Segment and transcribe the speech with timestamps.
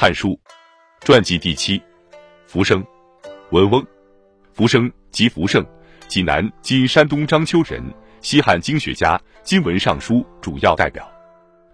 [0.00, 0.28] 汉书》
[1.04, 1.82] 传记第七，
[2.46, 2.86] 福生，
[3.50, 3.84] 文翁，
[4.52, 5.66] 福生即福盛，
[6.06, 7.82] 济南今山东章丘人，
[8.20, 11.04] 西汉经学家，今文尚书主要代表。《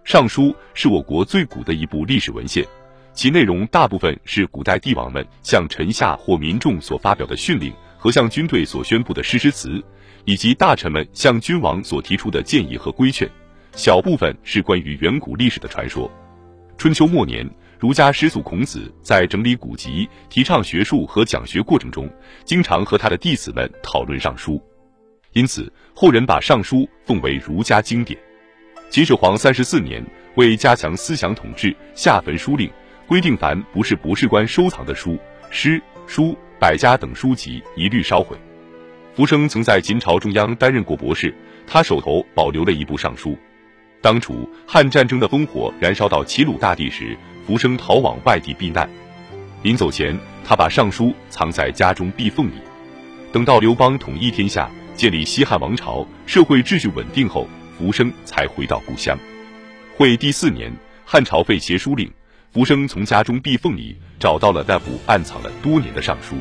[0.03, 2.65] 尚书》是我国最古的一部历史文献，
[3.13, 9.79] 其内容大部分是古代帝王们向臣下或民众所发表的训令和向军队所宣布的誓师词，
[10.23, 13.29] 以及大臣们向君王所提出的建议和规劝。
[13.73, 16.11] 小部分是关于远古历史的传说。
[16.75, 17.47] 春秋末年，
[17.85, 22.09] 儒家师祖孔子在整理古籍、提倡学术和讲学过程中，
[22.43, 24.53] 经常和他的弟子们讨论《尚书》，
[25.33, 28.19] 因此后人把《尚书》奉为儒家经典。
[28.89, 30.03] 秦始皇三十四年，
[30.33, 32.67] 为加强思想统治，下焚书令，
[33.05, 35.15] 规定凡不是博士官收藏的书、
[35.51, 38.35] 诗、书、百家等书籍，一律烧毁。
[39.13, 41.31] 福生曾在秦朝中央担任过博士，
[41.67, 43.29] 他手头保留了一部《尚书》。
[44.01, 48.89] 当楚汉战争的烽火燃烧到齐鲁大地时，浮生逃往外地避难。
[49.63, 52.53] 临走前，他把《尚书》藏在家中壁缝里。
[53.31, 57.47] 等到刘邦统一天下，建立西汉王朝，社会秩序稳定后。
[57.77, 59.19] 浮生才回到故乡。
[59.97, 60.71] 会第四年，
[61.03, 62.09] 汉朝废邪书令，
[62.53, 66.37] 浮生从家中壁缝里找到了那部暗藏了多年的尚书。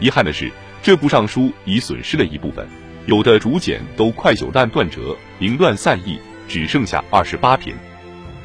[0.00, 2.68] 遗憾的是，这部尚书已损失了一部分，
[3.06, 7.74] 有的竹简都快朽烂断折，凌乱散佚，只剩下二十八篇。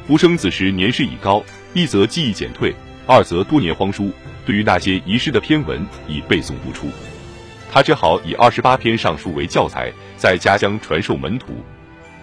[0.06, 1.44] 浮生此时年事已高，
[1.76, 2.74] 一则记忆减退，
[3.06, 4.10] 二则多年荒疏，
[4.46, 6.88] 对于那些遗失的篇文已背诵不出。
[7.70, 11.48] 他只好以二十八篇尚书为教材，在家乡传授门徒。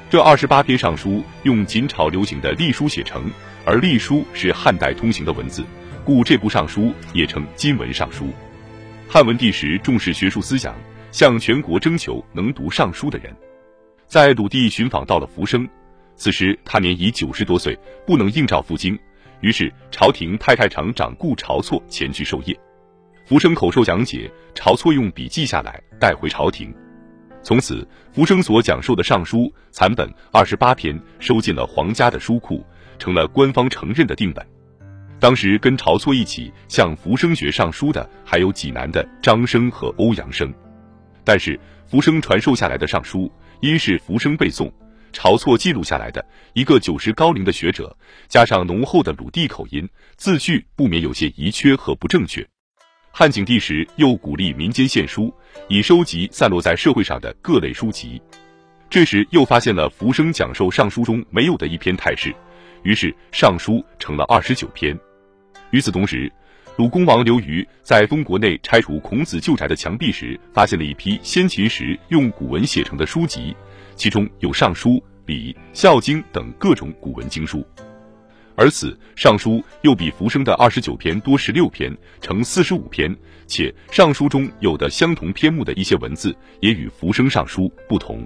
[0.10, 3.30] 这二十八篇尚书用秦朝流行的隶书写成，
[3.64, 5.64] 而隶书是汉代通行的文字，
[6.04, 8.30] 故这部尚书也称今文尚书。
[9.08, 10.74] 汉文帝时重视学术思想，
[11.12, 13.32] 向全国征求能读尚书的人。
[14.08, 15.70] 在鲁地寻访到了福生，
[16.16, 18.98] 此时他年已九十多岁，不能应召赴京，
[19.44, 22.58] 于是朝廷派太常长顾晁错前去授业。
[23.26, 26.74] 福生口授讲解，晁错用笔记下来带回朝廷。
[27.44, 29.40] 从此，福生所讲授的《尚书》
[29.70, 32.66] 残本二十八篇收进了皇家的书库，
[32.98, 34.46] 成了官方承认的定本。
[35.20, 40.54] 当时跟晁错一起向福生学《尚书》的，还有济南的张生和欧阳生。
[41.26, 43.20] 但是，福生传授下来的《尚书》，
[43.60, 44.72] 因是福生背诵，
[45.14, 47.96] 晁错记录下来的，一个九十高龄的学者，
[48.28, 49.88] 加上浓厚的鲁地口音，
[50.18, 52.46] 字句不免有些遗缺和不正确。
[53.12, 55.32] 汉景帝时，又鼓励民间献书，
[55.70, 58.20] 以收集散落在社会上的各类书籍。
[58.90, 62.34] 这时，又发现了浮生讲授《尚书》中没有的一篇太史，
[62.82, 65.00] 于是《尚书》成了二十九篇。
[65.70, 66.32] 与此同时，
[66.76, 73.56] 鲁公王刘虞在封国内拆除孔子旧宅的墙壁时，发现了一批先秦时用古文写成的书籍，
[73.96, 74.90] 其中有《尚书》
[75.26, 77.66] 《礼》《孝经》等各种古文经书。
[78.56, 83.16] 而此《尚书》又比福生的二十九篇多十六篇，成四十五篇，
[83.48, 88.26] 且《尚书》中有的相同篇目的一些文字也与福生《尚书》不同。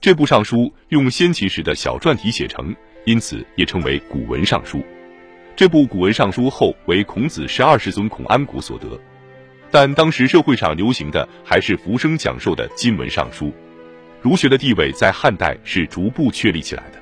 [0.00, 0.56] 这部《尚书》
[0.88, 2.74] 用先秦时的小篆体写成，
[3.06, 4.84] 因此也称为古文尚书。
[5.54, 9.00] 这部古文尚书后为孔子十二世孙孔安国所得，
[9.70, 13.52] 但当时社会上流行的还是福生讲授的今文尚书。
[14.24, 16.98] 儒学的地位在汉代是逐步确立起来的。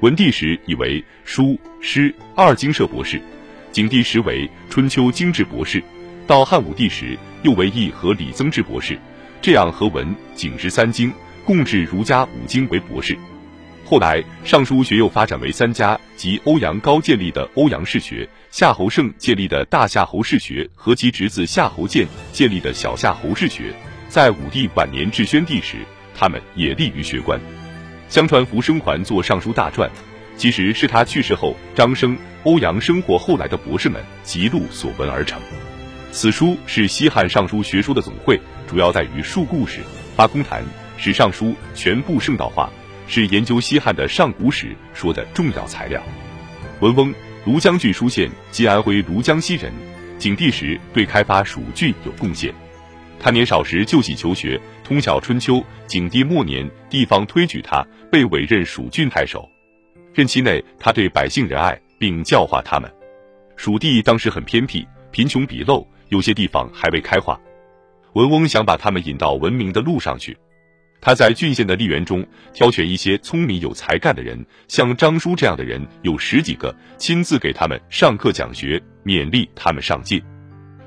[0.00, 3.18] 文帝时以为书诗二经社博士，
[3.72, 5.82] 景帝时为春秋经志博士，
[6.26, 8.98] 到汉武帝时又为易和礼曾志博士，
[9.40, 11.10] 这样和文景之三经
[11.42, 13.16] 共治儒家五经为博士。
[13.86, 23.74] 后来尚书学又发展为三家，即欧阳高建立的欧阳氏学，夏侯胜建立的大夏侯氏学和其侄子夏侯建建立的小夏侯氏学。
[24.10, 25.78] 在武帝晚年至宣帝时，
[26.22, 27.40] 他们也立于学官。
[28.08, 29.90] 相传福生还作《尚书大传》，
[30.36, 35.42] 其实是他去世后，张生、欧阳生或后来的博士们辑录所闻而成。
[36.12, 39.80] 此书是西汉尚书学说的总汇，主要在于述故事、
[40.14, 40.62] 发公谈，
[40.96, 42.70] 使尚书全部圣道化，
[43.08, 46.00] 是研究西汉的上古史说的重要材料。
[46.78, 47.12] 文翁，
[47.44, 49.72] 庐江郡舒县（今安徽庐江西人），
[50.20, 52.54] 景帝时对开发蜀郡有贡献。
[53.22, 55.64] 他年少时就喜求学，通晓春秋。
[55.86, 59.48] 景帝末年，地方推举他，被委任蜀郡太守。
[60.12, 62.92] 任期内，他对百姓仁爱，并教化他们。
[63.56, 67.40] 蜀地当时很偏僻，贫穷鄙陋，有些地方还未开化。
[68.14, 70.36] 文翁想把他们引到文明的路上去。
[71.00, 80.20] 他在郡县的吏员中挑选一些聪明有才干的人，像张叔这样的人有十几个，亲自给他们上课讲学，勉励他们上进。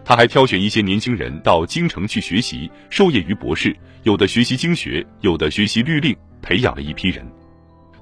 [0.06, 7.26] 他还挑选一些年轻人到京城去学习，授业于博士，有的学习经学，有的学习律令，培养了一批人。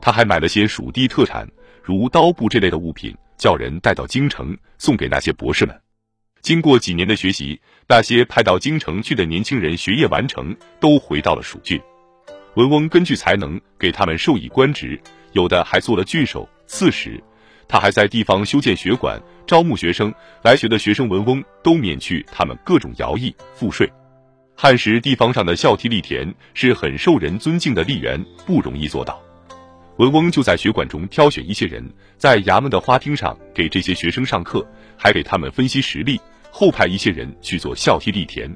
[0.01, 1.47] 他还买了些蜀地特产，
[1.81, 5.79] 如刀布这类的物品，叫人带到京城送给那些博士们。
[6.41, 7.57] 经过几年的学习，
[7.87, 11.79] 那些派到京城去的年轻人学业完成，都回到了蜀郡。
[12.55, 14.99] 文翁根据才能给他们授以官职，
[15.31, 17.23] 有的还做了郡守、刺史。
[17.67, 20.13] 他还在地方修建学馆，招募学生。
[20.43, 23.91] 来学的学生，文翁都免去他们各种徭役、赋税。
[24.55, 29.21] 汉时地方上的孝悌立田是很受人尊敬的吏员，不容易做到。
[29.97, 31.83] 文翁就在学馆中挑选一些人，
[32.17, 34.65] 在衙门的花厅上给这些学生上课，
[34.97, 36.19] 还给他们分析实例，
[36.51, 38.55] 后派一些人去做孝悌立田。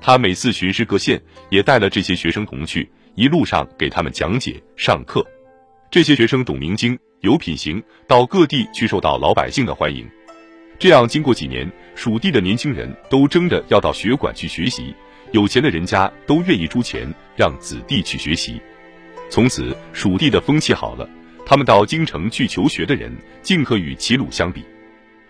[0.00, 1.20] 他每次巡视各县，
[1.50, 5.26] 也带了这些学生同去，一路上给他们讲解上课。
[5.90, 10.06] 这些学生懂明经，有品行，到各地去受到老百姓的欢迎。
[10.78, 14.94] 这样，经过几年，蜀地的年轻人都争着要到学馆去学习。
[15.32, 18.60] 有钱的人家都愿意出钱让子弟去学习，
[19.28, 21.08] 从此蜀地的风气好了。
[21.44, 23.12] 他们到京城去求学的人，
[23.42, 24.62] 竟可与齐鲁相比。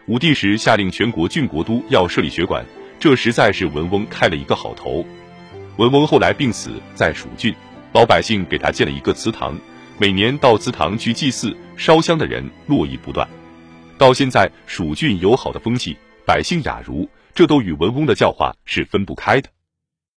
[0.06, 2.64] 武帝时下令全国郡国都要设立学馆，
[3.00, 5.04] 这实在是文翁开了一个好头。
[5.78, 7.54] 文翁后来病死在蜀郡，
[7.92, 9.58] 老百姓给他建了一个祠堂，
[10.00, 13.28] 每年到祠堂去祭祀烧香的人络绎不断。
[13.98, 19.48] 到现在，蜀郡友好的风气，百姓雅儒，这都与文翁的教化是分不开的。